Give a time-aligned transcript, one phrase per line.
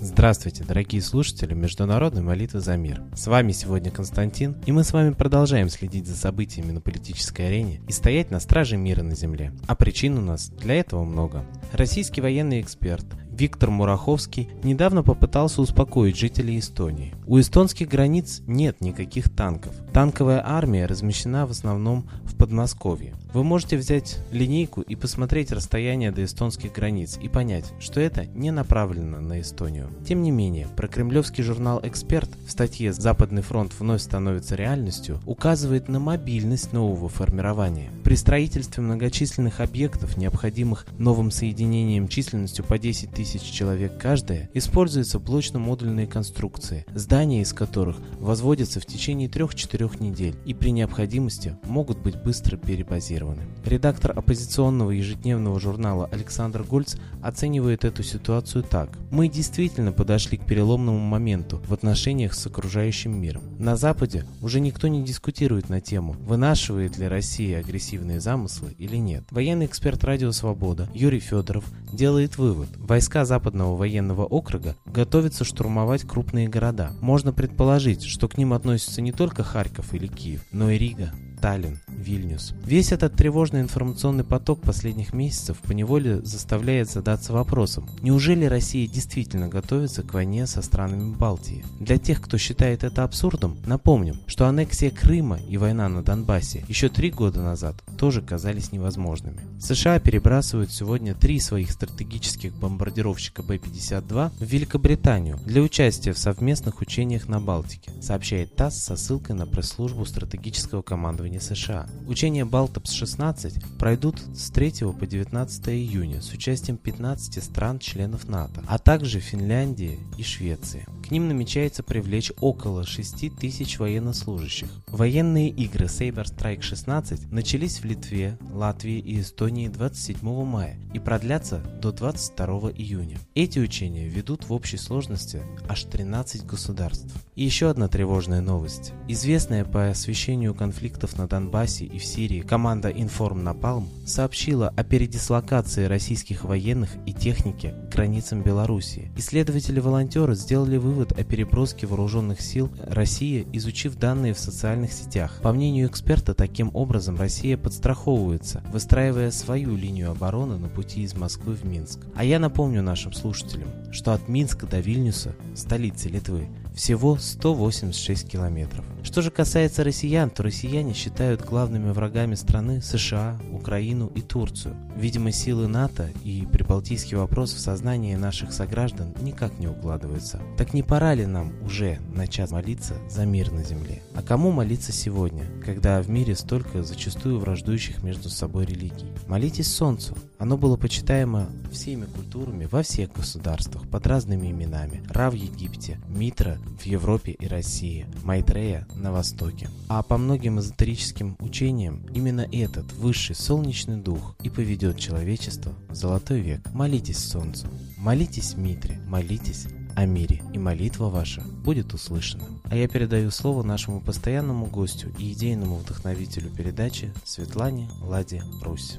[0.00, 3.02] Здравствуйте, дорогие слушатели Международной молитвы за мир.
[3.14, 7.80] С вами сегодня Константин, и мы с вами продолжаем следить за событиями на политической арене
[7.88, 9.52] и стоять на страже мира на Земле.
[9.66, 11.44] А причин у нас для этого много.
[11.72, 13.06] Российский военный эксперт
[13.38, 17.14] Виктор Мураховский недавно попытался успокоить жителей Эстонии.
[17.28, 19.76] У эстонских границ нет никаких танков.
[19.92, 23.14] Танковая армия размещена в основном в Подмосковье.
[23.32, 28.50] Вы можете взять линейку и посмотреть расстояние до эстонских границ и понять, что это не
[28.50, 29.88] направлено на Эстонию.
[30.04, 36.00] Тем не менее, прокремлевский журнал «Эксперт» в статье «Западный фронт вновь становится реальностью» указывает на
[36.00, 37.90] мобильность нового формирования.
[38.02, 46.06] При строительстве многочисленных объектов, необходимых новым соединением численностью по 10 тысяч человек каждая, используются блочно-модульные
[46.06, 52.56] конструкции, здания из которых возводятся в течение 3-4 недель и при необходимости могут быть быстро
[52.56, 53.42] перебазированы.
[53.64, 58.90] Редактор оппозиционного ежедневного журнала Александр Гольц оценивает эту ситуацию так.
[59.10, 63.42] «Мы действительно подошли к переломному моменту в отношениях с окружающим миром.
[63.58, 69.24] На Западе уже никто не дискутирует на тему, вынашивает ли Россия агрессивные замыслы или нет.
[69.30, 72.68] Военный эксперт «Радио Свобода» Юрий Федоров делает вывод.
[72.76, 76.92] Войска Западного военного округа готовятся штурмовать крупные города.
[77.00, 81.80] Можно предположить, что к ним относятся не только Харьков или Киев, но и Рига, Таллин,
[81.88, 82.54] Вильнюс.
[82.64, 90.02] Весь этот тревожный информационный поток последних месяцев поневоле заставляет задаться вопросом, неужели Россия действительно готовится
[90.02, 91.64] к войне со странами Балтии?
[91.80, 96.88] Для тех, кто считает это абсурдом, напомним, что аннексия Крыма и война на Донбассе еще
[96.88, 99.40] три года назад тоже казались невозможными.
[99.60, 107.28] США перебрасывают сегодня три своих стратегических бомбардировщика Б-52 в Великобританию для участия в совместных учениях
[107.28, 111.86] на Балтике, сообщает ТАСС со ссылкой на пресс-службу стратегического командования командования США.
[112.06, 119.20] Учения Балтопс-16 пройдут с 3 по 19 июня с участием 15 стран-членов НАТО, а также
[119.20, 120.86] Финляндии и Швеции.
[121.08, 124.68] К ним намечается привлечь около 6 тысяч военнослужащих.
[124.88, 131.62] Военные игры Saber Strike 16 начались в Литве, Латвии и Эстонии 27 мая и продлятся
[131.80, 133.16] до 22 июня.
[133.34, 137.10] Эти учения ведут в общей сложности аж 13 государств.
[137.34, 138.92] И еще одна тревожная новость.
[139.06, 145.84] Известная по освещению конфликтов на Донбассе и в Сирии команда Inform Napalm сообщила о передислокации
[145.84, 149.10] российских военных и техники к границам Белоруссии.
[149.16, 155.40] Исследователи-волонтеры сделали вывод о переброске вооруженных сил России, изучив данные в социальных сетях.
[155.42, 161.54] По мнению эксперта, таким образом Россия подстраховывается, выстраивая свою линию обороны на пути из Москвы
[161.54, 162.00] в Минск.
[162.14, 168.84] А я напомню нашим слушателям, что от Минска до Вильнюса, столицы Литвы, всего 186 километров.
[169.02, 174.76] Что же касается россиян, то россияне считают главными врагами страны США, Украину и Турцию.
[174.96, 180.40] Видимо, силы НАТО и прибалтийский вопрос в сознании наших сограждан никак не укладываются.
[180.56, 184.02] Так не пора ли нам уже начать молиться за мир на земле?
[184.14, 189.12] А кому молиться сегодня, когда в мире столько зачастую враждующих между собой религий?
[189.26, 190.16] Молитесь Солнцу.
[190.38, 195.02] Оно было почитаемо всеми культурами во всех государствах под разными именами.
[195.08, 199.68] Ра в Египте, Митра в Европе и России, Майтрея на Востоке.
[199.88, 206.40] А по многим эзотерическим учениям именно этот высший солнечный дух и поведет человечество в золотой
[206.40, 206.60] век.
[206.72, 209.66] Молитесь Солнцу, молитесь Митре, молитесь
[209.98, 212.44] о мире, и молитва ваша будет услышана.
[212.70, 218.98] А я передаю слово нашему постоянному гостю и идейному вдохновителю передачи Светлане Ладе Русь.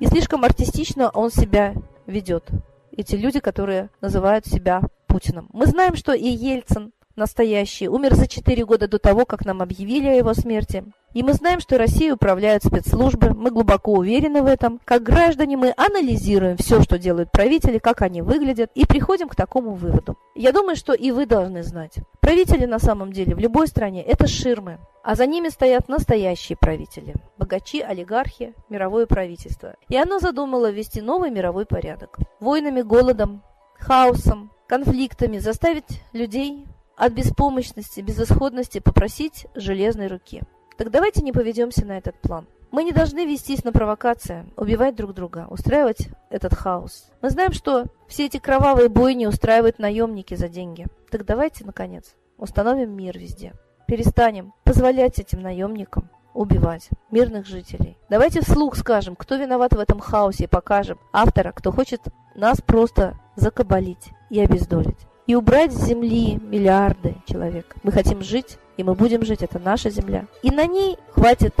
[0.00, 1.74] И слишком артистично он себя
[2.06, 2.48] ведет.
[2.90, 5.48] Эти люди, которые называют себя Путиным.
[5.52, 10.08] Мы знаем, что и Ельцин настоящий умер за 4 года до того, как нам объявили
[10.08, 10.84] о его смерти.
[11.12, 14.80] И мы знаем, что Россией управляют спецслужбы, мы глубоко уверены в этом.
[14.84, 19.74] Как граждане мы анализируем все, что делают правители, как они выглядят, и приходим к такому
[19.74, 20.16] выводу.
[20.36, 21.94] Я думаю, что и вы должны знать.
[22.20, 27.14] Правители на самом деле в любой стране– это ширмы, а за ними стоят настоящие правители–
[27.38, 29.74] богачи, олигархи, мировое правительство.
[29.88, 32.18] И оно задумало ввести новый мировой порядок.
[32.38, 33.42] Войнами, голодом,
[33.78, 36.66] хаосом, конфликтами заставить людей
[36.96, 40.42] от беспомощности, безысходности попросить железной руки.
[40.80, 42.46] Так давайте не поведемся на этот план.
[42.70, 47.10] Мы не должны вестись на провокации, убивать друг друга, устраивать этот хаос.
[47.20, 50.86] Мы знаем, что все эти кровавые бойни устраивают наемники за деньги.
[51.10, 53.52] Так давайте, наконец, установим мир везде.
[53.86, 57.98] Перестанем позволять этим наемникам убивать мирных жителей.
[58.08, 62.00] Давайте вслух скажем, кто виноват в этом хаосе, и покажем автора, кто хочет
[62.34, 65.06] нас просто закабалить и обездолить.
[65.26, 67.76] И убрать с земли миллиарды человек.
[67.82, 70.24] Мы хотим жить и мы будем жить, это наша земля.
[70.42, 71.54] И на ней хватит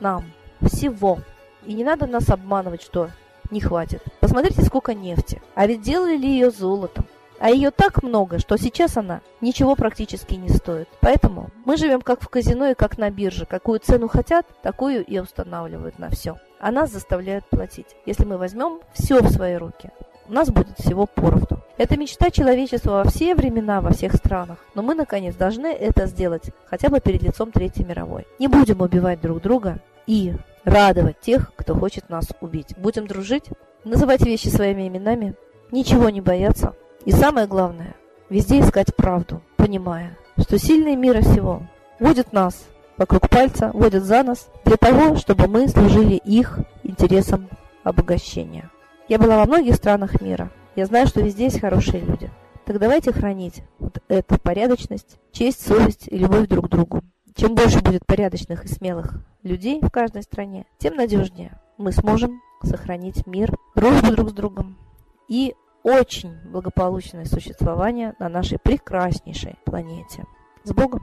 [0.00, 0.24] нам
[0.60, 1.20] всего.
[1.64, 3.10] И не надо нас обманывать, что
[3.52, 4.02] не хватит.
[4.18, 5.40] Посмотрите, сколько нефти.
[5.54, 7.06] А ведь делали ли ее золотом?
[7.38, 10.88] А ее так много, что сейчас она ничего практически не стоит.
[11.00, 13.46] Поэтому мы живем как в казино и как на бирже.
[13.46, 16.38] Какую цену хотят, такую и устанавливают на все.
[16.58, 17.94] А нас заставляют платить.
[18.04, 19.90] Если мы возьмем все в свои руки,
[20.28, 21.60] у нас будет всего поровну.
[21.76, 24.58] Это мечта человечества во все времена, во всех странах.
[24.74, 28.26] Но мы, наконец, должны это сделать, хотя бы перед лицом Третьей мировой.
[28.38, 32.74] Не будем убивать друг друга и радовать тех, кто хочет нас убить.
[32.76, 33.44] Будем дружить,
[33.84, 35.34] называть вещи своими именами,
[35.70, 36.74] ничего не бояться.
[37.04, 37.94] И самое главное,
[38.30, 41.62] везде искать правду, понимая, что сильные мира всего
[42.00, 42.64] водят нас
[42.96, 47.48] вокруг пальца, водят за нас для того, чтобы мы служили их интересам
[47.82, 48.70] обогащения.
[49.06, 50.50] Я была во многих странах мира.
[50.76, 52.30] Я знаю, что везде есть хорошие люди.
[52.64, 57.02] Так давайте хранить вот эту порядочность, честь, совесть и любовь друг к другу.
[57.34, 63.26] Чем больше будет порядочных и смелых людей в каждой стране, тем надежнее мы сможем сохранить
[63.26, 64.78] мир, дружбу друг с другом
[65.28, 70.24] и очень благополучное существование на нашей прекраснейшей планете.
[70.62, 71.02] С Богом!